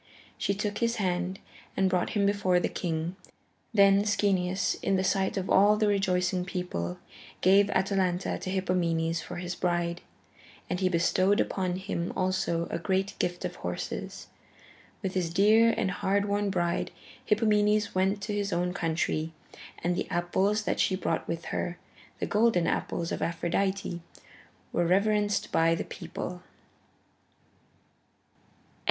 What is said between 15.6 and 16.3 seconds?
and hard